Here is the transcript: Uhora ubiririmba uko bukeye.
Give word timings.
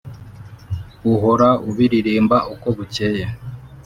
Uhora 1.13 1.49
ubiririmba 1.69 2.37
uko 2.53 2.67
bukeye. 2.75 3.23